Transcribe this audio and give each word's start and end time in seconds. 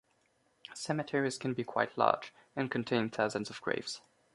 Cemeteries 0.73 1.37
can 1.37 1.53
be 1.53 1.63
quite 1.63 1.95
large 1.95 2.33
and 2.55 2.71
contain 2.71 3.11
thousands 3.11 3.51
of 3.51 3.61
graves. 3.61 4.01